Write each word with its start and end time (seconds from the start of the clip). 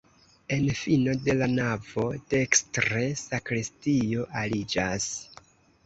En 0.55 0.63
fino 0.79 1.13
de 1.27 1.35
la 1.41 1.49
navo 1.51 2.07
dekstre 2.33 3.05
sakristio 3.23 4.29
aliĝas. 4.45 5.11